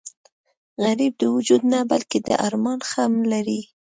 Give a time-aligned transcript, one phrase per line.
[0.83, 3.61] غریب د وجود نه بلکې د ارمان غم لري